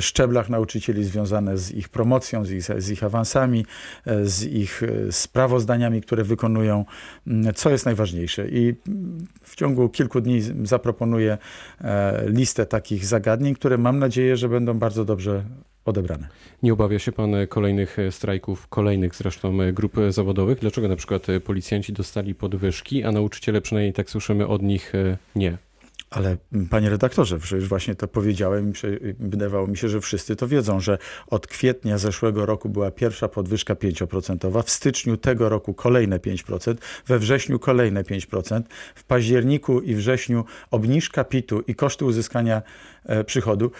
szczeblach 0.00 0.48
nauczycieli 0.48 1.04
związane 1.04 1.58
z 1.58 1.72
ich 1.72 1.88
promocją, 1.88 2.44
z 2.44 2.50
ich, 2.50 2.62
z 2.62 2.90
ich 2.90 3.04
awansami, 3.04 3.66
z 4.22 4.44
ich 4.44 4.82
sprawozdaniami, 5.10 6.00
które 6.00 6.24
wykonują, 6.24 6.84
co 7.54 7.70
jest 7.70 7.86
najważniejsze. 7.86 8.48
I 8.48 8.74
w 9.42 9.56
ciągu 9.56 9.88
kilku 9.88 10.20
dni 10.20 10.42
zaproponuję 10.62 11.38
listę 12.26 12.66
takich 12.66 13.06
zagadnień, 13.06 13.54
które 13.54 13.78
mam 13.78 13.98
nadzieję, 13.98 14.36
że 14.36 14.48
będą 14.48 14.78
bardzo 14.78 15.04
dobrze 15.04 15.44
odebrane. 15.84 16.28
Nie 16.62 16.72
obawia 16.72 16.98
się 16.98 17.12
pan 17.12 17.34
kolejnych 17.48 17.96
strajków, 18.10 18.68
kolejnych 18.68 19.14
zresztą 19.14 19.58
grup 19.72 19.96
zawodowych? 20.10 20.58
Dlaczego 20.58 20.88
na 20.88 20.96
przykład 20.96 21.26
policjanci 21.44 21.92
dostali 21.92 22.34
podwyżki, 22.34 23.04
a 23.04 23.12
nauczyciele 23.12 23.60
przynajmniej 23.60 23.92
tak 23.92 24.10
słyszymy 24.10 24.46
od 24.46 24.62
nich 24.62 24.92
nie? 25.36 25.58
Ale 26.10 26.36
panie 26.70 26.90
redaktorze, 26.90 27.38
przecież 27.38 27.68
właśnie 27.68 27.94
to 27.94 28.08
powiedziałem 28.08 28.70
i 28.70 29.14
wydawało 29.18 29.66
mi 29.66 29.76
się, 29.76 29.88
że 29.88 30.00
wszyscy 30.00 30.36
to 30.36 30.48
wiedzą, 30.48 30.80
że 30.80 30.98
od 31.26 31.46
kwietnia 31.46 31.98
zeszłego 31.98 32.46
roku 32.46 32.68
była 32.68 32.90
pierwsza 32.90 33.28
podwyżka 33.28 33.74
5%, 33.74 34.62
w 34.62 34.70
styczniu 34.70 35.16
tego 35.16 35.48
roku 35.48 35.74
kolejne 35.74 36.18
5%, 36.18 36.74
we 37.06 37.18
wrześniu 37.18 37.58
kolejne 37.58 38.02
5%, 38.02 38.62
w 38.94 39.04
październiku 39.04 39.80
i 39.80 39.94
wrześniu 39.94 40.44
obniżka 40.70 41.24
PIT-u 41.24 41.60
i 41.60 41.74
koszty 41.74 42.04
uzyskania 42.04 42.62
przychodu. 43.26 43.70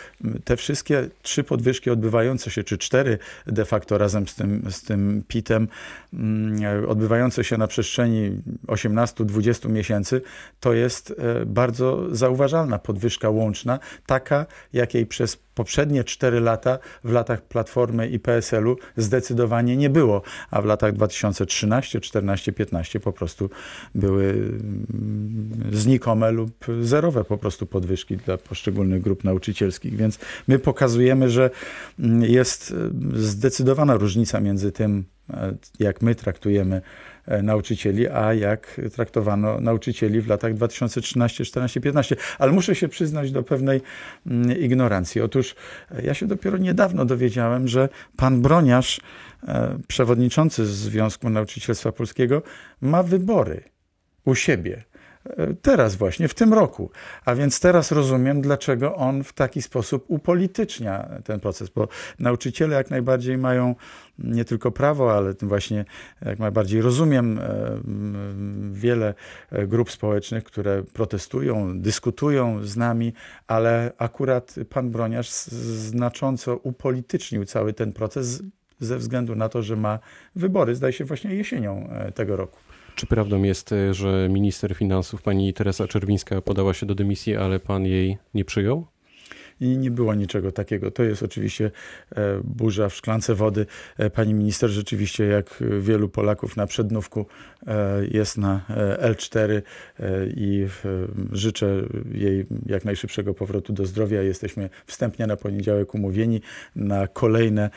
Te 0.44 0.56
wszystkie 0.56 1.08
trzy 1.22 1.44
podwyżki 1.44 1.90
odbywające 1.90 2.50
się, 2.50 2.64
czy 2.64 2.78
cztery 2.78 3.18
de 3.46 3.64
facto 3.64 3.98
razem 3.98 4.28
z 4.28 4.34
tym, 4.34 4.62
z 4.70 4.82
tym 4.82 5.22
PIT-em, 5.28 5.68
mm, 6.12 6.88
odbywające 6.88 7.44
się 7.44 7.58
na 7.58 7.66
przestrzeni 7.66 8.42
18-20 8.66 9.68
miesięcy, 9.68 10.22
to 10.60 10.72
jest 10.72 11.14
e, 11.18 11.46
bardzo 11.46 12.16
zauważalna 12.16 12.78
podwyżka 12.78 13.30
łączna, 13.30 13.78
taka 14.06 14.46
jakiej 14.72 15.06
przez 15.06 15.45
poprzednie 15.56 16.04
4 16.04 16.40
lata 16.40 16.78
w 17.04 17.12
latach 17.12 17.42
Platformy 17.42 18.08
i 18.08 18.18
PSL-u 18.18 18.76
zdecydowanie 18.96 19.76
nie 19.76 19.90
było, 19.90 20.22
a 20.50 20.62
w 20.62 20.64
latach 20.64 20.92
2013, 20.92 22.00
14, 22.00 22.52
15 22.52 23.00
po 23.00 23.12
prostu 23.12 23.50
były 23.94 24.24
mm, 24.30 25.70
znikome 25.72 26.30
lub 26.30 26.66
zerowe 26.82 27.24
po 27.24 27.38
prostu 27.38 27.66
podwyżki 27.66 28.16
dla 28.16 28.38
poszczególnych 28.38 29.02
grup 29.02 29.24
nauczycielskich. 29.24 29.96
Więc 29.96 30.18
my 30.48 30.58
pokazujemy, 30.58 31.30
że 31.30 31.50
mm, 31.98 32.22
jest 32.22 32.74
zdecydowana 33.14 33.96
różnica 33.96 34.40
między 34.40 34.72
tym, 34.72 35.04
e, 35.30 35.56
jak 35.78 36.02
my 36.02 36.14
traktujemy 36.14 36.82
nauczycieli, 37.42 38.08
a 38.08 38.34
jak 38.34 38.80
traktowano 38.94 39.60
nauczycieli 39.60 40.20
w 40.20 40.28
latach 40.28 40.54
2013, 40.54 41.44
14, 41.44 41.80
15. 41.80 42.16
Ale 42.38 42.52
muszę 42.52 42.74
się 42.74 42.88
przyznać 42.88 43.32
do 43.32 43.42
pewnej 43.42 43.80
mm, 44.26 44.58
ignorancji. 44.58 45.20
Otóż 45.20 45.54
e, 45.90 46.02
ja 46.02 46.14
się 46.14 46.26
dopiero 46.26 46.58
niedawno 46.58 47.04
dowiedziałem, 47.04 47.68
że 47.68 47.88
pan 48.16 48.42
Broniarz, 48.42 49.00
e, 49.48 49.78
przewodniczący 49.88 50.66
Związku 50.66 51.30
Nauczycielstwa 51.30 51.92
Polskiego, 51.92 52.42
ma 52.80 53.02
wybory 53.02 53.64
u 54.24 54.34
siebie 54.34 54.84
teraz 55.62 55.96
właśnie, 55.96 56.28
w 56.28 56.34
tym 56.34 56.54
roku. 56.54 56.90
A 57.24 57.34
więc 57.34 57.60
teraz 57.60 57.92
rozumiem, 57.92 58.40
dlaczego 58.40 58.94
on 58.94 59.24
w 59.24 59.32
taki 59.32 59.62
sposób 59.62 60.04
upolitycznia 60.08 61.08
ten 61.24 61.40
proces, 61.40 61.68
bo 61.68 61.88
nauczyciele 62.18 62.76
jak 62.76 62.90
najbardziej 62.90 63.38
mają 63.38 63.74
nie 64.18 64.44
tylko 64.44 64.70
prawo, 64.70 65.16
ale 65.16 65.34
właśnie 65.42 65.84
jak 66.24 66.38
najbardziej 66.38 66.80
rozumiem 66.82 67.38
e, 67.38 67.80
wiele 68.72 69.14
grup 69.52 69.90
społecznych, 69.90 70.44
które 70.44 70.82
protestują, 70.82 71.80
dyskutują 71.80 72.64
z 72.64 72.76
nami, 72.76 73.12
ale 73.46 73.92
akurat 73.98 74.54
pan 74.70 74.90
Broniarz 74.90 75.30
znacząco 75.30 76.56
upolitycznił 76.56 77.44
cały 77.44 77.72
ten 77.72 77.92
proces 77.92 78.42
ze 78.80 78.98
względu 78.98 79.34
na 79.34 79.48
to, 79.48 79.62
że 79.62 79.76
ma 79.76 79.98
wybory, 80.36 80.74
zdaje 80.74 80.92
się 80.92 81.04
właśnie 81.04 81.34
jesienią 81.34 81.88
e, 81.90 82.12
tego 82.12 82.36
roku. 82.36 82.65
Czy 82.96 83.06
prawdą 83.06 83.42
jest, 83.42 83.74
że 83.90 84.28
minister 84.30 84.74
finansów 84.74 85.22
pani 85.22 85.54
Teresa 85.54 85.88
Czerwińska 85.88 86.42
podała 86.42 86.74
się 86.74 86.86
do 86.86 86.94
dymisji, 86.94 87.36
ale 87.36 87.60
pan 87.60 87.84
jej 87.84 88.18
nie 88.34 88.44
przyjął? 88.44 88.86
I 89.60 89.78
nie 89.78 89.90
było 89.90 90.14
niczego 90.14 90.52
takiego. 90.52 90.90
To 90.90 91.02
jest 91.02 91.22
oczywiście 91.22 91.70
e, 92.16 92.40
burza 92.44 92.88
w 92.88 92.94
szklance 92.94 93.34
wody. 93.34 93.66
E, 93.98 94.10
pani 94.10 94.34
minister 94.34 94.70
rzeczywiście, 94.70 95.24
jak 95.24 95.64
wielu 95.80 96.08
Polaków 96.08 96.56
na 96.56 96.66
przednówku, 96.66 97.26
e, 97.66 98.06
jest 98.10 98.38
na 98.38 98.60
L4 99.00 99.62
i 100.36 100.66
życzę 101.32 101.82
jej 102.12 102.46
jak 102.66 102.84
najszybszego 102.84 103.34
powrotu 103.34 103.72
do 103.72 103.86
zdrowia. 103.86 104.22
Jesteśmy 104.22 104.70
wstępnie 104.86 105.26
na 105.26 105.36
poniedziałek 105.36 105.94
umówieni 105.94 106.40
na 106.76 107.06
kolejne 107.06 107.70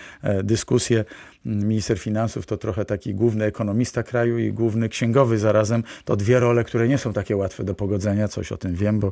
dyskusje 0.44 1.06
minister 1.46 2.00
finansów 2.00 2.46
to 2.46 2.58
trochę 2.58 2.86
taki 2.86 3.16
główny 3.16 3.46
ekonomista 3.46 4.04
kraju 4.04 4.38
i 4.38 4.54
główny 4.54 4.90
księgowy 4.90 5.38
zarazem. 5.38 5.84
To 6.06 6.16
dwie 6.16 6.40
role, 6.40 6.64
które 6.64 6.88
nie 6.88 6.98
są 6.98 7.14
takie 7.14 7.38
łatwe 7.38 7.64
do 7.64 7.76
pogodzenia, 7.76 8.28
coś 8.28 8.52
o 8.52 8.58
tym 8.58 8.76
wiem, 8.76 9.00
bo 9.00 9.12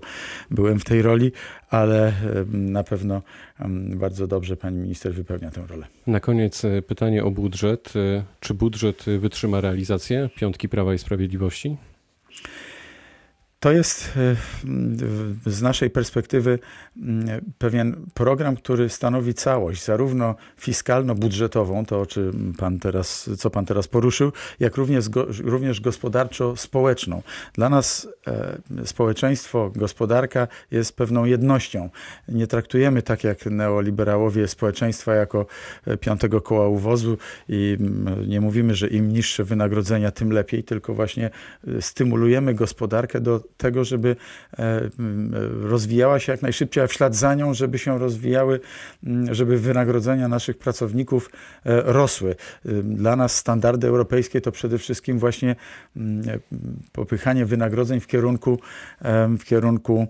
byłem 0.51 0.79
w 0.79 0.83
tej 0.83 1.01
roli, 1.01 1.31
ale 1.69 2.13
na 2.57 2.83
pewno 2.83 3.21
bardzo 3.95 4.27
dobrze 4.27 4.57
pani 4.57 4.77
minister 4.77 5.13
wypełnia 5.13 5.51
tę 5.51 5.63
rolę. 5.67 5.87
Na 6.07 6.19
koniec 6.19 6.63
pytanie 6.87 7.23
o 7.23 7.31
budżet. 7.31 7.93
Czy 8.39 8.53
budżet 8.53 9.05
wytrzyma 9.19 9.61
realizację 9.61 10.29
piątki 10.35 10.69
Prawa 10.69 10.93
i 10.93 10.97
Sprawiedliwości? 10.97 11.77
To 13.59 13.71
jest 13.71 14.17
e, 14.17 14.35
z 15.51 15.61
naszej 15.61 15.89
perspektywy 15.89 16.59
pewien 17.57 18.05
program, 18.13 18.55
który 18.55 18.89
stanowi 18.89 19.33
całość, 19.33 19.85
zarówno 19.85 20.35
fiskalno-budżetową, 20.61 21.85
to 21.85 22.01
o 22.01 22.05
czym 22.05 22.53
pan 22.57 22.79
teraz, 22.79 23.29
co 23.37 23.49
pan 23.49 23.65
teraz 23.65 23.87
poruszył, 23.87 24.31
jak 24.59 24.77
również, 24.77 25.05
również 25.43 25.81
gospodarczo-społeczną. 25.81 27.21
Dla 27.53 27.69
nas 27.69 28.07
e, 28.27 28.85
społeczeństwo, 28.85 29.71
gospodarka 29.75 30.47
jest 30.71 30.95
pewną 30.95 31.25
jednością. 31.25 31.89
Nie 32.27 32.47
traktujemy 32.47 33.01
tak 33.01 33.23
jak 33.23 33.45
neoliberałowie 33.45 34.47
społeczeństwa 34.47 35.15
jako 35.15 35.45
e, 35.87 35.97
piątego 35.97 36.41
koła 36.41 36.67
uwozu 36.67 37.17
i 37.49 37.77
nie 38.27 38.41
mówimy, 38.41 38.75
że 38.75 38.87
im 38.87 39.13
niższe 39.13 39.43
wynagrodzenia, 39.43 40.11
tym 40.11 40.31
lepiej, 40.31 40.63
tylko 40.63 40.93
właśnie 40.93 41.29
stymulujemy 41.79 42.53
gospodarkę 42.53 43.21
do 43.21 43.46
tego, 43.57 43.83
żeby 43.83 44.15
e, 44.59 44.89
rozwijała 45.61 46.19
się 46.19 46.31
jak 46.31 46.41
najszybciej, 46.41 46.83
a 46.83 46.87
w 46.87 46.93
ślad 46.93 47.15
za 47.15 47.35
nią, 47.35 47.53
żeby 47.53 47.79
się 47.79 47.99
rozwijały, 47.99 48.59
żeby 49.31 49.57
wynagrodzenia 49.57 50.27
naszych 50.27 50.57
pracowników 50.57 51.29
e, 51.65 51.81
rosły. 51.81 52.35
Dla 52.83 53.15
nas 53.15 53.35
standardy 53.35 53.87
europejskie 53.87 54.41
to 54.41 54.51
przede 54.51 54.77
wszystkim 54.77 55.19
właśnie 55.19 55.55
popychanie 56.91 57.45
wynagrodzeń 57.45 57.99
w 57.99 58.07
kierunku, 58.07 58.59
w 59.39 59.43
kierunku 59.43 60.07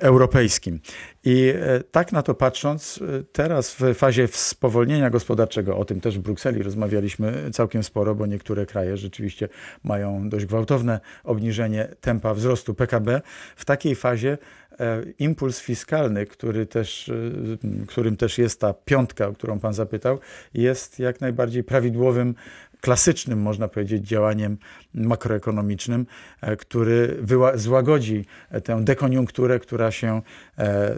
europejskim. 0.00 0.80
I 1.24 1.48
e, 1.48 1.80
tak 1.90 2.12
na 2.12 2.22
to 2.22 2.34
patrząc, 2.34 3.00
teraz 3.32 3.74
w 3.74 3.94
fazie 3.94 4.28
spowolnienia 4.28 5.10
gospodarczego, 5.10 5.76
o 5.78 5.84
tym 5.84 6.00
też 6.00 6.18
w 6.18 6.22
Brukseli 6.22 6.62
rozmawialiśmy 6.62 7.50
całkiem 7.52 7.82
sporo, 7.82 8.14
bo 8.14 8.26
niektóre 8.26 8.66
kraje 8.66 8.96
rzeczywiście 8.96 9.48
mają 9.84 10.28
dość 10.28 10.46
gwałtowne 10.46 11.00
obniżenie 11.24 11.88
tempa 12.00 12.34
wzrostu 12.34 12.74
PKB. 12.74 13.20
W 13.56 13.64
takiej 13.64 13.94
fazie 13.94 14.38
e, 14.80 15.02
impuls 15.18 15.60
fiskalny, 15.60 16.26
który 16.26 16.66
też, 16.66 17.08
e, 17.08 17.86
którym 17.86 18.16
też 18.16 18.38
jest 18.38 18.60
ta 18.60 18.74
piątka, 18.74 19.26
o 19.26 19.32
którą 19.32 19.60
Pan 19.60 19.74
zapytał, 19.74 20.18
jest 20.54 20.98
jak 20.98 21.20
najbardziej 21.20 21.64
prawidłowym 21.64 22.34
klasycznym, 22.84 23.42
można 23.42 23.68
powiedzieć, 23.68 24.08
działaniem 24.08 24.56
makroekonomicznym, 24.94 26.06
e, 26.40 26.56
który 26.56 27.16
złagodzi 27.54 28.24
tę 28.64 28.84
dekoniunkturę, 28.84 29.58
która 29.58 29.90
się 29.90 30.22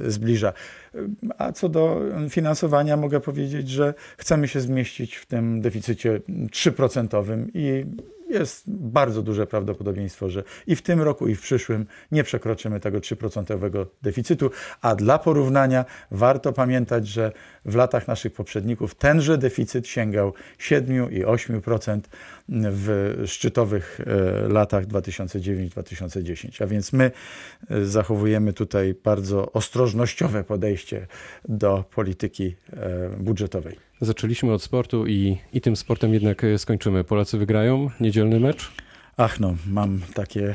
zbliża. 0.07 0.53
A 1.39 1.53
co 1.53 1.69
do 1.69 2.01
finansowania, 2.31 2.97
mogę 2.97 3.21
powiedzieć, 3.21 3.69
że 3.69 3.95
chcemy 4.17 4.49
się 4.49 4.61
zmieścić 4.61 5.17
w 5.17 5.27
tym 5.27 5.61
deficycie 5.61 6.21
3% 6.51 7.49
i 7.55 7.85
jest 8.29 8.65
bardzo 8.67 9.23
duże 9.23 9.47
prawdopodobieństwo, 9.47 10.29
że 10.29 10.43
i 10.67 10.77
w 10.77 10.83
tym 10.83 11.01
roku, 11.01 11.29
i 11.29 11.35
w 11.35 11.41
przyszłym 11.41 11.87
nie 12.13 12.25
przekroczymy 12.25 12.81
tego 12.81 12.99
3% 12.99 13.87
deficytu. 14.03 14.51
A 14.83 14.95
dla 14.95 15.19
porównania 15.19 15.85
warto 16.11 16.53
pamiętać, 16.53 17.09
że 17.09 17.33
w 17.65 17.75
latach 17.75 18.09
naszych 18.09 18.33
poprzedników 18.33 18.95
tenże 18.95 19.39
deficyt 19.39 19.89
sięgał 19.89 20.33
7 20.59 21.13
i 21.13 21.25
8% 21.25 22.01
w 22.49 23.23
szczytowych 23.27 24.01
e, 24.01 24.49
latach 24.49 24.87
2009-2010. 24.87 26.63
A 26.63 26.67
więc 26.67 26.93
my 26.93 27.11
e, 27.71 27.85
zachowujemy 27.85 28.53
tutaj 28.53 28.95
bardzo 29.05 29.53
ostrożnościowe 29.53 30.45
podejście 30.45 31.07
do 31.49 31.85
polityki 31.95 32.57
e, 32.73 33.09
budżetowej. 33.19 33.86
Zaczęliśmy 34.01 34.53
od 34.53 34.63
sportu 34.63 35.07
i, 35.07 35.39
i 35.53 35.61
tym 35.61 35.77
sportem 35.77 36.15
jednak 36.15 36.43
skończymy. 36.57 37.05
Polacy 37.05 37.39
wygrają 37.39 37.91
niedzielny 38.01 38.41
mecz? 38.41 38.73
Ach 39.17 39.41
no, 39.41 39.55
mam 39.67 40.01
takie 40.15 40.55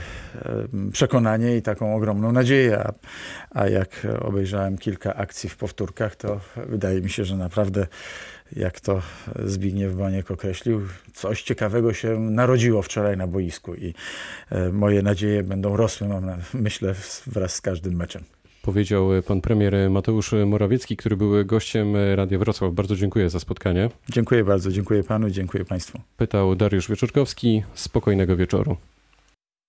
przekonanie 0.91 1.57
i 1.57 1.61
taką 1.61 1.95
ogromną 1.95 2.31
nadzieję, 2.31 2.79
a, 2.79 2.93
a 3.51 3.67
jak 3.67 4.07
obejrzałem 4.19 4.77
kilka 4.77 5.15
akcji 5.15 5.49
w 5.49 5.57
powtórkach, 5.57 6.15
to 6.15 6.39
wydaje 6.67 7.01
mi 7.01 7.09
się, 7.09 7.25
że 7.25 7.37
naprawdę, 7.37 7.87
jak 8.51 8.79
to 8.79 9.01
Zbigniew 9.45 9.95
Boniek 9.95 10.31
określił, 10.31 10.81
coś 11.13 11.43
ciekawego 11.43 11.93
się 11.93 12.19
narodziło 12.19 12.81
wczoraj 12.81 13.17
na 13.17 13.27
boisku 13.27 13.75
i 13.75 13.93
e, 14.49 14.69
moje 14.69 15.01
nadzieje 15.01 15.43
będą 15.43 15.77
rosły, 15.77 16.07
mam 16.07 16.25
na, 16.25 16.37
myślę, 16.53 16.95
wraz 17.27 17.55
z 17.55 17.61
każdym 17.61 17.93
meczem. 17.95 18.23
Powiedział 18.61 19.09
pan 19.27 19.41
premier 19.41 19.73
Mateusz 19.89 20.31
Morawiecki, 20.45 20.97
który 20.97 21.17
był 21.17 21.45
gościem 21.45 21.93
Radia 22.15 22.39
Wrocław. 22.39 22.73
Bardzo 22.73 22.95
dziękuję 22.95 23.29
za 23.29 23.39
spotkanie. 23.39 23.89
Dziękuję 24.09 24.43
bardzo, 24.43 24.71
dziękuję 24.71 25.03
panu 25.03 25.29
dziękuję 25.29 25.65
państwu. 25.65 25.99
Pytał 26.17 26.55
Dariusz 26.55 26.89
Wieczorkowski. 26.89 27.63
Spokojnego 27.73 28.37
wieczoru. 28.37 28.77